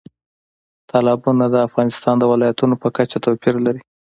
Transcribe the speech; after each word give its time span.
تالابونه 0.89 1.45
د 1.49 1.55
افغانستان 1.67 2.15
د 2.19 2.23
ولایاتو 2.31 2.65
په 2.81 2.87
کچه 2.95 3.17
توپیر 3.25 3.55
لري. 3.65 3.81